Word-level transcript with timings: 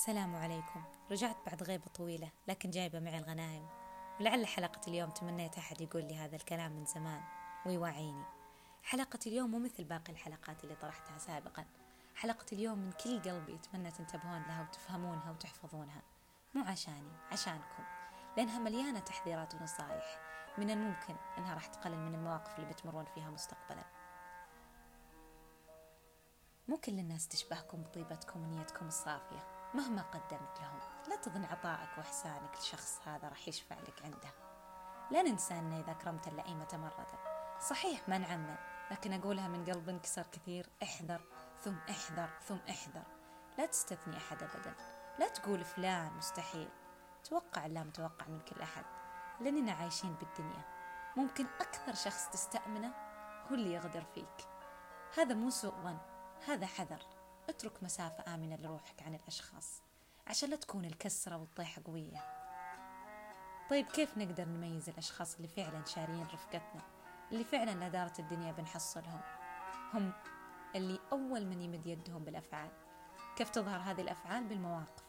السلام 0.00 0.36
عليكم. 0.36 0.82
رجعت 1.10 1.36
بعد 1.46 1.62
غيبة 1.62 1.86
طويلة 1.86 2.30
لكن 2.48 2.70
جايبة 2.70 3.00
معي 3.00 3.18
الغنايم. 3.18 3.68
ولعل 4.20 4.46
حلقة 4.46 4.80
اليوم 4.88 5.10
تمنيت 5.10 5.58
أحد 5.58 5.80
يقول 5.80 6.04
لي 6.04 6.16
هذا 6.16 6.36
الكلام 6.36 6.72
من 6.72 6.84
زمان 6.84 7.22
ويوعيني. 7.66 8.24
حلقة 8.82 9.18
اليوم 9.26 9.50
مو 9.50 9.58
مثل 9.58 9.84
باقي 9.84 10.12
الحلقات 10.12 10.64
اللي 10.64 10.74
طرحتها 10.74 11.18
سابقا. 11.18 11.64
حلقة 12.14 12.46
اليوم 12.52 12.78
من 12.78 12.92
كل 12.92 13.22
قلبي 13.22 13.54
أتمنى 13.54 13.90
تنتبهون 13.90 14.42
لها 14.42 14.62
وتفهمونها 14.62 15.30
وتحفظونها. 15.30 16.02
مو 16.54 16.64
عشاني 16.64 17.12
عشانكم. 17.32 17.84
لأنها 18.36 18.58
مليانة 18.58 19.00
تحذيرات 19.00 19.54
ونصائح 19.54 20.18
من 20.58 20.70
الممكن 20.70 21.16
أنها 21.38 21.54
راح 21.54 21.66
تقلل 21.66 21.98
من 21.98 22.14
المواقف 22.14 22.58
اللي 22.58 22.70
بتمرون 22.70 23.04
فيها 23.04 23.30
مستقبلا. 23.30 23.84
مو 26.68 26.76
كل 26.76 26.98
الناس 26.98 27.28
تشبهكم 27.28 27.82
بطيبتكم 27.82 28.42
ونيتكم 28.42 28.86
الصافية. 28.86 29.59
مهما 29.74 30.02
قدمت 30.02 30.60
لهم 30.60 30.78
لا 31.08 31.16
تظن 31.16 31.44
عطائك 31.44 31.98
وإحسانك 31.98 32.58
لشخص 32.58 33.00
هذا 33.06 33.28
راح 33.28 33.48
يشفع 33.48 33.76
لك 33.76 34.02
عنده. 34.04 34.30
لا 35.10 35.22
ننسى 35.22 35.54
أن 35.54 35.72
إذا 35.72 35.92
كرمت 35.92 36.28
اللئيم 36.28 36.62
تمرد. 36.62 37.06
صحيح 37.60 38.08
ما 38.08 38.18
نعمم 38.18 38.56
لكن 38.90 39.12
أقولها 39.12 39.48
من 39.48 39.64
قلب 39.64 39.88
انكسر 39.88 40.26
كثير. 40.32 40.70
احذر 40.82 41.20
ثم 41.64 41.76
احذر 41.90 42.28
ثم 42.48 42.58
احذر. 42.70 43.02
لا 43.58 43.66
تستثني 43.66 44.16
أحد 44.16 44.42
أبدا. 44.42 44.74
لا 45.18 45.28
تقول 45.28 45.64
فلان 45.64 46.12
مستحيل. 46.12 46.68
توقع 47.24 47.66
لا 47.66 47.82
متوقع 47.82 48.26
من 48.26 48.40
كل 48.40 48.60
أحد. 48.62 48.84
لأننا 49.40 49.72
عايشين 49.72 50.14
بالدنيا. 50.14 50.64
ممكن 51.16 51.46
أكثر 51.60 51.94
شخص 51.94 52.28
تستأمنه 52.28 52.92
هو 53.50 53.54
اللي 53.54 53.72
يغدر 53.72 54.04
فيك. 54.14 54.48
هذا 55.18 55.34
مو 55.34 55.50
سوء 55.50 55.74
ظن. 55.74 55.98
هذا 56.48 56.66
حذر. 56.66 57.02
اترك 57.50 57.82
مسافة 57.82 58.34
آمنة 58.34 58.56
لروحك 58.56 59.02
عن 59.02 59.14
الأشخاص 59.14 59.82
عشان 60.26 60.50
لا 60.50 60.56
تكون 60.56 60.84
الكسرة 60.84 61.36
والطيحة 61.36 61.82
قوية. 61.84 62.24
طيب 63.70 63.86
كيف 63.86 64.18
نقدر 64.18 64.44
نميز 64.44 64.88
الأشخاص 64.88 65.36
اللي 65.36 65.48
فعلا 65.48 65.84
شارين 65.84 66.22
رفقتنا 66.22 66.82
اللي 67.32 67.44
فعلا 67.44 67.70
لا 67.70 67.88
دارت 67.88 68.20
الدنيا 68.20 68.52
بنحصلهم؟ 68.52 69.20
هم 69.94 70.12
اللي 70.74 70.98
أول 71.12 71.46
من 71.46 71.62
يمد 71.62 71.86
يدهم 71.86 72.24
بالأفعال. 72.24 72.70
كيف 73.36 73.50
تظهر 73.50 73.80
هذه 73.80 74.00
الأفعال 74.00 74.44
بالمواقف 74.44 75.04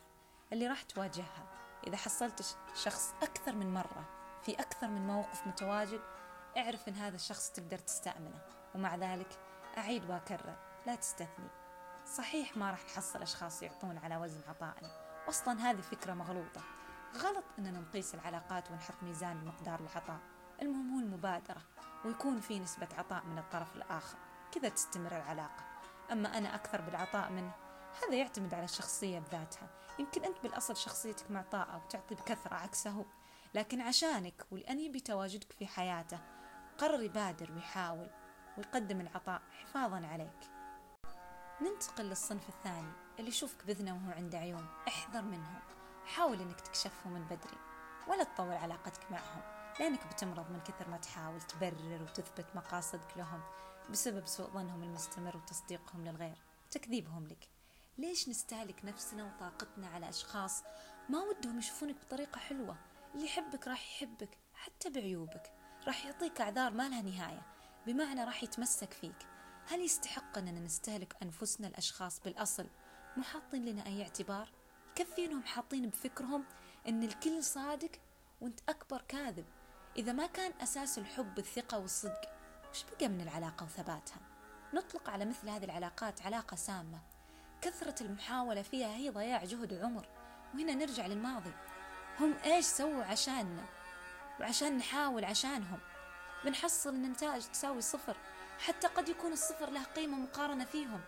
اللي 0.54 0.68
راح 0.68 0.82
تواجهها 0.82 1.46
إذا 1.88 1.98
حصلت 1.98 2.58
شخص 2.76 3.14
أكثر 3.24 3.56
من 3.56 3.74
مرة 3.74 4.10
في 4.42 4.54
أكثر 4.54 4.88
من 4.88 5.08
موقف 5.08 5.48
متواجد؟ 5.48 6.02
اعرف 6.58 6.88
أن 6.88 6.94
هذا 6.94 7.16
الشخص 7.16 7.52
تقدر 7.52 7.78
تستأمنه 7.78 8.42
ومع 8.76 8.96
ذلك 8.96 9.40
أعيد 9.78 10.10
وأكرر 10.10 10.56
لا 10.86 10.96
تستثني. 10.96 11.61
صحيح 12.18 12.58
ما 12.58 12.72
راح 12.72 12.86
نحصل 12.86 13.22
أشخاص 13.22 13.64
يعطون 13.64 13.98
على 13.98 14.18
وزن 14.18 14.42
عطائنا 14.48 14.90
أصلا 15.30 15.72
هذه 15.72 15.82
فكرة 15.82 16.14
مغلوطة. 16.14 16.62
غلط 17.18 17.44
أننا 17.60 17.80
نقيس 17.80 18.16
العلاقات 18.16 18.72
ونحط 18.72 19.04
ميزان 19.04 19.42
لمقدار 19.42 19.80
العطاء. 19.80 20.20
المهم 20.62 20.94
هو 20.94 21.00
المبادرة 21.00 21.62
ويكون 22.06 22.40
في 22.40 22.60
نسبة 22.60 22.88
عطاء 22.98 23.26
من 23.26 23.38
الطرف 23.38 23.76
الآخر. 23.76 24.18
كذا 24.52 24.70
تستمر 24.70 25.18
العلاقة. 25.18 25.64
أما 26.12 26.38
أنا 26.38 26.56
أكثر 26.56 26.82
بالعطاء 26.82 27.32
منه 27.32 27.52
هذا 28.04 28.16
يعتمد 28.16 28.54
على 28.54 28.66
الشخصية 28.66 29.20
بذاتها. 29.20 29.70
يمكن 30.00 30.26
أنت 30.26 30.38
بالأصل 30.44 30.78
شخصيتك 30.78 31.32
معطاءة 31.32 31.78
وتعطي 31.78 32.16
بكثرة 32.16 32.56
عكسه. 32.56 33.06
لكن 33.54 33.82
عشانك 33.82 34.46
ولأن 34.52 34.80
يبي 34.80 35.00
تواجدك 35.00 35.52
في 35.52 35.68
حياته 35.68 36.20
قرر 36.78 37.02
يبادر 37.02 37.52
ويحاول 37.52 38.10
ويقدم 38.58 39.02
العطاء 39.02 39.42
حفاظا 39.52 40.08
عليك. 40.08 40.61
ننتقل 41.62 42.04
للصنف 42.06 42.50
الثاني 42.50 42.92
اللي 43.20 43.30
يشوفك 43.30 43.66
بذنة 43.66 43.94
وهو 43.94 44.12
عنده 44.12 44.38
عيون. 44.38 44.68
احذر 44.88 45.22
منهم. 45.22 45.60
حاول 46.06 46.42
إنك 46.42 46.62
تكشفهم 46.62 47.14
من 47.14 47.26
بدري. 47.26 47.58
ولا 48.08 48.24
تطول 48.24 48.54
علاقتك 48.54 49.12
معهم 49.12 49.42
لأنك 49.80 50.08
بتمرض 50.08 50.52
من 50.52 50.60
كثر 50.60 50.90
ما 50.90 50.98
تحاول 50.98 51.42
تبرر 51.42 52.04
وتثبت 52.04 52.46
مقاصدك 52.56 53.18
لهم 53.18 53.42
بسبب 53.90 54.28
سوء 54.28 54.50
ظنهم 54.50 54.84
المستمر 54.84 55.38
وتصديقهم 55.38 56.06
للغير. 56.06 56.38
وتكذيبهم 56.68 57.28
لك. 57.28 57.50
ليش 57.98 58.30
نستهلك 58.30 58.86
نفسنا 58.86 59.24
وطاقتنا 59.24 59.88
على 59.88 60.10
أشخاص 60.10 60.64
ما 61.10 61.20
ودهم 61.20 61.60
يشوفونك 61.60 61.96
بطريقة 62.06 62.40
حلوة؟ 62.40 62.76
اللي 63.14 63.26
يحبك 63.26 63.68
راح 63.68 63.82
يحبك 63.82 64.38
حتى 64.54 64.90
بعيوبك. 64.90 65.52
راح 65.88 66.06
يعطيك 66.06 66.42
أعذار 66.42 66.74
ما 66.74 66.90
لها 66.90 67.02
نهاية. 67.02 67.42
بمعنى 67.88 68.24
راح 68.24 68.44
يتمسك 68.44 68.94
فيك. 68.94 69.31
هل 69.72 69.82
يستحق 69.82 70.38
أننا 70.38 70.60
نستهلك 70.60 71.16
أنفسنا 71.24 71.68
الأشخاص 71.68 72.20
بالأصل 72.20 72.68
مو 73.18 73.24
حاطين 73.24 73.66
لنا 73.66 73.86
أي 73.86 74.04
اعتبار؟ 74.04 74.50
يكفي 74.92 75.26
أنهم 75.26 75.44
حاطين 75.44 75.90
بفكرهم 75.90 76.44
أن 76.88 77.04
الكل 77.04 77.44
صادق 77.44 77.92
وأنت 78.42 78.60
أكبر 78.70 79.02
كاذب. 79.08 79.46
إذا 79.98 80.12
ما 80.12 80.28
كان 80.28 80.52
أساس 80.62 80.98
الحب 80.98 81.40
الثقة 81.40 81.80
والصدق 81.80 82.22
وش 82.72 82.84
بقى 82.84 83.08
من 83.08 83.22
العلاقة 83.22 83.64
وثباتها؟ 83.64 84.20
نطلق 84.74 85.10
على 85.10 85.26
مثل 85.26 85.50
هذه 85.50 85.64
العلاقات 85.64 86.22
علاقة 86.22 86.56
سامة. 86.56 87.00
كثرة 87.62 88.04
المحاولة 88.04 88.62
فيها 88.62 88.96
هي 88.96 89.10
ضياع 89.10 89.44
جهد 89.44 89.74
وعمر. 89.74 90.08
وهنا 90.54 90.74
نرجع 90.74 91.06
للماضي. 91.06 91.54
هم 92.20 92.34
إيش 92.46 92.66
سووا 92.66 93.04
عشاننا؟ 93.04 93.66
وعشان 94.40 94.78
نحاول 94.78 95.26
عشانهم. 95.26 95.80
بنحصل 96.46 96.90
النتائج 96.90 97.44
تساوي 97.44 97.82
صفر. 97.82 98.18
حتى 98.62 98.88
قد 98.88 99.10
يكون 99.10 99.34
الصفر 99.34 99.70
له 99.70 99.84
قيمة 99.84 100.18
مقارنة 100.18 100.66
فيهم. 100.66 101.02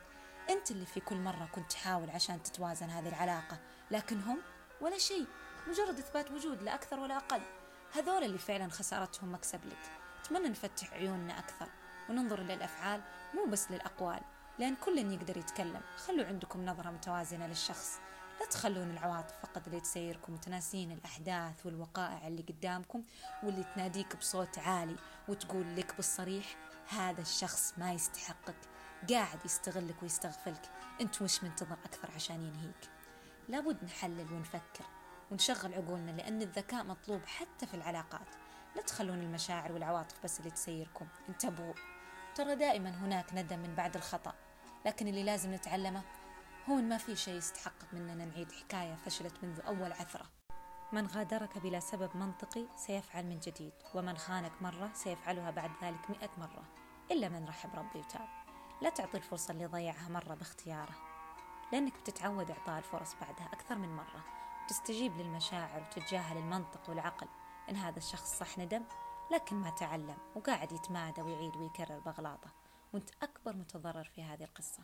أنت 0.50 0.72
اللي 0.72 0.86
في 0.86 1.00
كل 1.00 1.16
مرة 1.16 1.50
كنت 1.52 1.72
تحاول 1.72 2.10
عشان 2.10 2.44
تتوازن 2.44 2.90
هذه 2.90 3.10
العلاقة 3.10 3.60
لكن 3.92 4.22
هم 4.22 4.38
ولا 4.82 4.98
شيء 4.98 5.26
مجرد 5.68 5.98
إثبات 6.00 6.32
وجود 6.32 6.64
لا 6.64 6.76
أكثر 6.76 7.00
ولا 7.00 7.18
أقل. 7.18 7.42
هذول 7.94 8.24
اللي 8.24 8.38
فعلا 8.38 8.70
خسارتهم 8.70 9.34
مكسب 9.34 9.66
لك. 9.66 9.92
أتمنى 10.22 10.50
نفتح 10.50 10.94
عيوننا 10.94 11.40
أكثر 11.40 11.68
وننظر 12.10 12.40
للأفعال 12.40 13.02
مو 13.34 13.46
بس 13.46 13.72
للأقوال 13.72 14.22
لأن 14.60 14.76
كل 14.76 14.98
يقدر 14.98 15.38
يتكلم. 15.38 15.82
خلوا 15.98 16.26
عندكم 16.26 16.66
نظرة 16.66 16.90
متوازنة 16.90 17.48
للشخص. 17.48 18.00
لا 18.44 18.50
تخلون 18.50 18.92
العواطف 18.92 19.34
فقط 19.44 19.68
اللي 19.68 19.80
تسيركم 19.80 20.34
وتناسين 20.34 20.92
الأحداث 20.92 21.66
والوقائع 21.66 22.28
اللي 22.28 22.42
قدامكم 22.42 23.04
واللي 23.44 23.64
تناديك 23.64 24.16
بصوت 24.16 24.60
عالي 24.60 24.96
وتقول 25.28 25.76
لك 25.76 25.96
بالصريح 25.96 26.56
هذا 26.90 27.22
الشخص 27.22 27.74
ما 27.78 27.94
يستحقك 27.94 28.56
قاعد 29.10 29.46
يستغلك 29.46 30.04
ويستغفلك. 30.04 30.62
أنت 31.02 31.22
وش 31.22 31.44
منتظر 31.44 31.78
أكثر 31.86 32.12
عشان 32.16 32.42
ينهيك. 32.42 32.90
لابد 33.50 33.84
نحلل 33.84 34.34
ونفكر 34.34 34.86
ونشغل 35.32 35.74
عقولنا 35.74 36.12
لأن 36.12 36.42
الذكاء 36.42 36.84
مطلوب 36.84 37.22
حتى 37.26 37.68
في 37.68 37.74
العلاقات. 37.74 38.28
لا 38.76 38.82
تخلون 38.82 39.22
المشاعر 39.22 39.72
والعواطف 39.72 40.24
بس 40.24 40.40
اللي 40.40 40.52
تسيركم 40.52 41.08
انتبهوا 41.30 41.74
ترى 42.36 42.56
دائما 42.56 42.90
هناك 42.90 43.34
ندم 43.34 43.60
من 43.60 43.76
بعد 43.76 43.96
الخطأ 43.96 44.34
لكن 44.86 45.08
اللي 45.08 45.24
لازم 45.24 45.54
نتعلمه 45.54 46.02
هو 46.70 46.76
ما 46.76 46.98
في 46.98 47.16
شيء 47.16 47.34
يستحقق 47.34 47.94
مننا 47.94 48.26
نعيد 48.26 48.52
حكاية 48.52 48.96
فشلت 48.96 49.44
منذ 49.44 49.60
أول 49.60 49.92
عثرة. 49.92 50.26
من 50.92 51.08
غادرك 51.08 51.58
بلا 51.58 51.80
سبب 51.80 52.18
منطقي 52.18 52.66
سيفعل 52.76 53.26
من 53.26 53.40
جديد 53.40 53.74
ومن 53.94 54.18
خانك 54.18 54.52
مرة 54.62 54.92
سيفعلها 54.94 55.52
بعد 55.52 55.72
ذلك 55.84 56.10
مئة 56.10 56.30
مرة 56.38 56.64
إلا 57.12 57.30
من 57.30 57.46
رحب 57.46 57.76
ربي 57.76 58.00
وتاب. 58.00 58.28
لا 58.82 58.90
تعطي 58.90 59.18
الفرصة 59.18 59.52
اللي 59.52 59.66
ضيعها 59.66 60.10
مرة 60.10 60.34
باختياره. 60.34 60.96
لأنك 61.72 62.00
بتتعود 62.00 62.52
إعطاء 62.52 62.78
الفرص 62.78 63.16
بعدها 63.22 63.50
أكثر 63.54 63.76
من 63.76 63.96
مرة. 63.96 64.24
وتستجيب 64.64 65.18
للمشاعر 65.18 65.82
وتتجاهل 65.82 66.38
المنطق 66.38 66.90
والعقل. 66.90 67.28
إن 67.70 67.76
هذا 67.76 67.98
الشخص 67.98 68.38
صح 68.40 68.58
ندم 68.58 68.84
لكن 69.32 69.56
ما 69.56 69.70
تعلم 69.70 70.18
وقاعد 70.36 70.72
يتمادى 70.72 71.22
ويعيد 71.22 71.56
ويكرر 71.56 72.00
بأغلاطه 72.00 72.50
وأنت 72.94 73.10
أكبر 73.24 73.56
متضرر 73.56 74.04
في 74.04 74.24
هذه 74.24 74.44
القصة. 74.44 74.84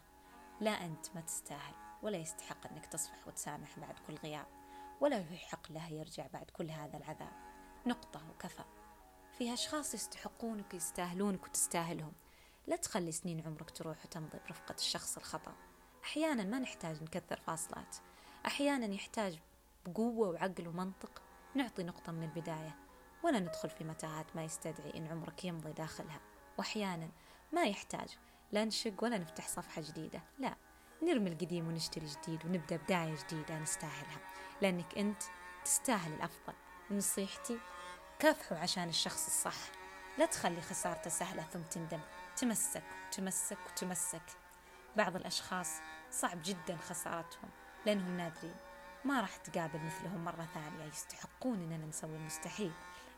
لا 0.61 0.71
أنت 0.71 1.15
ما 1.15 1.21
تستاهل 1.21 1.73
ولا 2.01 2.17
يستحق 2.17 2.67
أنك 2.67 2.85
تصفح 2.85 3.27
وتسامح 3.27 3.79
بعد 3.79 3.95
كل 4.07 4.15
غياب 4.15 4.45
ولا 5.01 5.25
يحق 5.31 5.71
له 5.71 5.87
يرجع 5.91 6.27
بعد 6.27 6.49
كل 6.49 6.71
هذا 6.71 6.97
العذاب. 6.97 7.31
نقطة 7.85 8.29
وكفى. 8.29 8.63
في 9.37 9.53
أشخاص 9.53 9.93
يستحقونك 9.93 10.73
ويستاهلونك 10.73 11.43
وتستاهلهم. 11.43 12.13
لا 12.67 12.75
تخلي 12.75 13.11
سنين 13.11 13.45
عمرك 13.45 13.71
تروح 13.71 14.05
وتمضي 14.05 14.39
برفقة 14.45 14.75
الشخص 14.75 15.17
الخطأ. 15.17 15.55
أحيانا 16.03 16.43
ما 16.43 16.59
نحتاج 16.59 17.03
نكثر 17.03 17.39
فاصلات. 17.39 17.95
أحيانا 18.45 18.93
يحتاج 18.93 19.39
بقوة 19.85 20.29
وعقل 20.29 20.67
ومنطق 20.67 21.21
نعطي 21.55 21.83
نقطة 21.83 22.11
من 22.11 22.23
البداية 22.23 22.75
ولا 23.23 23.39
ندخل 23.39 23.69
في 23.69 23.83
متاهات 23.83 24.35
ما 24.35 24.43
يستدعي 24.43 24.97
إن 24.97 25.07
عمرك 25.07 25.45
يمضي 25.45 25.71
داخلها. 25.71 26.19
وأحيانا 26.57 27.09
ما 27.53 27.63
يحتاج 27.63 28.17
لا 28.51 28.65
نشق 28.65 29.03
ولا 29.03 29.17
نفتح 29.17 29.47
صفحة 29.47 29.81
جديدة 29.81 30.21
لا. 30.39 30.55
نرمي 31.03 31.29
القديم 31.29 31.67
ونشتري 31.67 32.05
جديد 32.05 32.45
ونبدأ 32.45 32.75
بداية 32.75 33.15
جديدة 33.15 33.59
نستاهلها 33.59 34.19
لأنك 34.61 34.97
أنت 34.97 35.23
تستاهل 35.65 36.13
الأفضل. 36.13 36.53
ونصيحتي 36.91 37.59
كافحوا 38.19 38.57
عشان 38.57 38.89
الشخص 38.89 39.25
الصح. 39.25 39.71
لا 40.17 40.25
تخلي 40.25 40.61
خسارته 40.61 41.09
سهلة 41.09 41.43
ثم 41.43 41.61
تندم. 41.61 41.99
تمسك 42.37 42.83
وتمسك 43.07 43.57
وتمسك 43.71 44.21
بعض 44.95 45.15
الأشخاص 45.15 45.69
صعب 46.11 46.39
جدا 46.43 46.77
خسارتهم 46.77 47.49
لأنهم 47.85 48.17
نادرين. 48.17 48.55
ما 49.05 49.21
راح 49.21 49.35
تقابل 49.35 49.79
مثلهم 49.79 50.25
مرة 50.25 50.47
ثانية 50.53 50.85
يستحقون 50.85 51.61
إننا 51.61 51.85
نسوي 51.85 52.15
المستحيل 52.15 52.71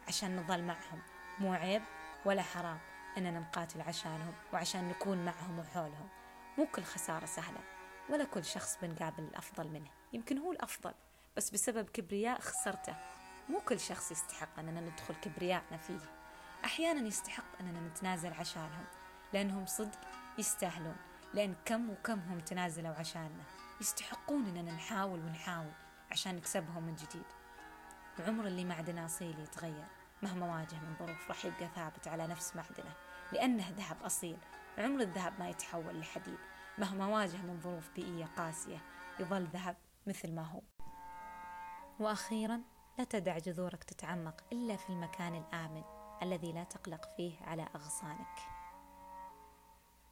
عشان 0.08 0.36
نظل 0.36 0.64
معهم. 0.64 1.02
مو 1.40 1.54
عيب 1.54 1.84
ولا 2.26 2.42
حرام. 2.42 2.80
إننا 3.18 3.40
نقاتل 3.40 3.82
عشانهم 3.82 4.34
وعشان 4.54 4.90
نكون 4.90 5.26
معهم 5.26 5.60
وحولهم. 5.60 6.10
مو 6.58 6.66
كل 6.66 6.84
خسارة 6.84 7.26
سهلة 7.26 7.60
ولا 8.10 8.24
كل 8.24 8.46
شخص 8.46 8.78
بنقابل 8.82 9.24
الأفضل 9.24 9.68
منه. 9.68 9.90
يمكن 10.14 10.38
هو 10.38 10.52
الأفضل 10.52 10.94
بس 11.38 11.50
بسبب 11.50 11.90
كبرياء 11.90 12.40
خسرته. 12.40 12.96
مو 13.50 13.60
كل 13.60 13.80
شخص 13.80 14.12
يستحق 14.12 14.60
أننا 14.60 14.82
ندخل 14.82 15.16
كبرياءنا 15.16 15.78
فيه. 15.78 16.00
أحيانا 16.66 17.08
يستحق 17.08 17.60
أننا 17.60 17.80
نتنازل 17.80 18.34
عشانهم 18.34 18.86
لأنهم 19.34 19.66
صدق 19.66 20.00
يستاهلون 20.38 20.96
لأن 21.34 21.56
كم 21.66 21.90
وكم 21.90 22.20
هم 22.20 22.40
تنازلوا 22.40 22.94
عشاننا. 22.94 23.44
يستحقون 23.82 24.46
أننا 24.46 24.72
نحاول 24.72 25.20
ونحاول 25.20 25.72
عشان 26.12 26.36
نكسبهم 26.36 26.84
من 26.84 26.96
جديد. 26.96 27.26
وعمر 28.20 28.48
اللي 28.48 28.66
معدنه 28.66 29.06
أصيل 29.06 29.40
يتغير. 29.40 30.01
مهما 30.24 30.58
واجه 30.58 30.76
من 30.76 30.96
ظروف 31.00 31.28
راح 31.28 31.46
يبقى 31.46 31.68
ثابت 31.76 32.08
على 32.08 32.28
نفس 32.28 32.56
معدنه 32.56 32.94
لأنه 33.32 33.70
ذهب 33.70 33.98
أصيل. 34.04 34.38
عمر 34.78 35.02
الذهب 35.02 35.34
ما 35.40 35.50
يتحول 35.50 36.00
لحديد. 36.00 36.40
مهما 36.78 37.08
واجه 37.08 37.38
من 37.38 37.60
ظروف 37.60 37.90
بيئية 37.96 38.26
قاسية 38.26 38.78
يظل 39.20 39.48
ذهب 39.48 39.76
مثل 40.08 40.32
ما 40.36 40.44
هو. 40.44 40.62
وأخيرا 42.00 42.62
لا 42.98 43.04
تدع 43.04 43.38
جذورك 43.38 43.84
تتعمق 43.84 44.44
إلا 44.52 44.76
في 44.76 44.90
المكان 44.90 45.36
الآمن 45.36 45.84
الذي 46.22 46.52
لا 46.52 46.64
تقلق 46.64 47.06
فيه 47.18 47.34
على 47.42 47.68
أغصانك. 47.76 48.61